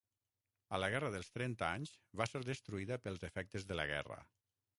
[0.77, 1.91] A la Guerra dels Trenta Anys
[2.23, 4.21] va ser destruïda pels efectes de la guerra.